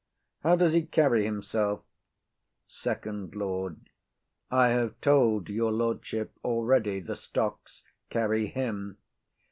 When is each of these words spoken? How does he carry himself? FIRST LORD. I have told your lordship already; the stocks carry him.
How 0.41 0.55
does 0.55 0.73
he 0.73 0.81
carry 0.87 1.25
himself? 1.25 1.83
FIRST 2.67 3.05
LORD. 3.35 3.91
I 4.49 4.69
have 4.69 4.99
told 4.99 5.47
your 5.47 5.71
lordship 5.71 6.39
already; 6.43 6.99
the 6.99 7.15
stocks 7.15 7.83
carry 8.09 8.47
him. 8.47 8.97